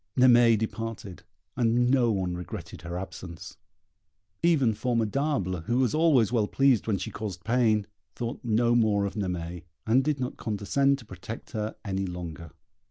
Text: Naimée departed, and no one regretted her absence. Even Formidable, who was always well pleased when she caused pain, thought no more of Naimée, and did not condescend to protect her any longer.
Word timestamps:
Naimée 0.17 0.57
departed, 0.57 1.21
and 1.55 1.91
no 1.91 2.11
one 2.11 2.33
regretted 2.33 2.81
her 2.81 2.97
absence. 2.97 3.57
Even 4.41 4.73
Formidable, 4.73 5.61
who 5.65 5.77
was 5.77 5.93
always 5.93 6.31
well 6.31 6.47
pleased 6.47 6.87
when 6.87 6.97
she 6.97 7.11
caused 7.11 7.43
pain, 7.43 7.85
thought 8.15 8.39
no 8.43 8.73
more 8.73 9.05
of 9.05 9.13
Naimée, 9.13 9.61
and 9.85 10.03
did 10.03 10.19
not 10.19 10.37
condescend 10.37 10.97
to 10.97 11.05
protect 11.05 11.51
her 11.51 11.75
any 11.85 12.07
longer. 12.07 12.49